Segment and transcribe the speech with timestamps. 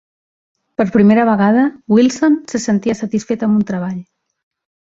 [0.79, 1.67] Per primera vegada,
[1.97, 4.03] Wilson se sentia satisfet amb un treball.